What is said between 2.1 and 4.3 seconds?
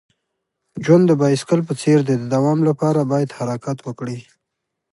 د دوام لپاره باید حرکت وکړې.